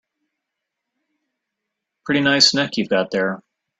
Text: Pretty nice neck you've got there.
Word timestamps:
Pretty 2.05 2.21
nice 2.21 2.55
neck 2.55 2.75
you've 2.77 2.89
got 2.89 3.11
there. 3.11 3.43